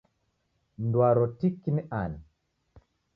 [0.81, 2.19] Mndu waro tiki ni ani?